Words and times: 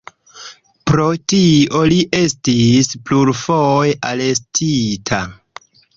Pro 0.91 1.03
tio 1.33 1.83
li 1.91 1.99
estis 2.21 2.89
plurfoje 3.11 3.93
arestita. 4.13 5.21